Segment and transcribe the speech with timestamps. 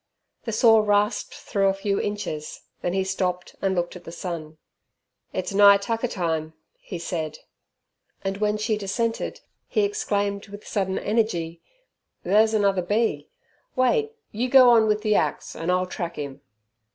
[0.45, 4.57] The saw rasped through a few inches, then he stopped and looked at the sun.
[5.31, 7.37] "It's nigh tucker time," he said,
[8.23, 11.61] and when she dissented, he exclaimed, with sudden energy,
[12.23, 13.29] "There's another bee!
[13.75, 16.41] Wait, you go on with the axe, an' I'll track 'im."